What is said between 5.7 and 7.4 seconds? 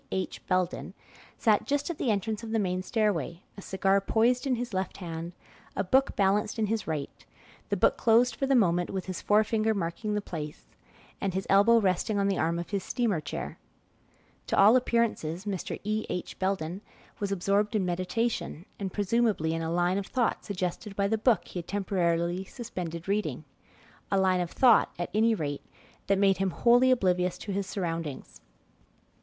a book balanced in his right;